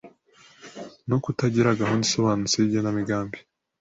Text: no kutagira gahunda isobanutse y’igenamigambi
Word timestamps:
no 1.09 1.17
kutagira 1.23 1.79
gahunda 1.81 2.03
isobanutse 2.07 2.55
y’igenamigambi 2.57 3.37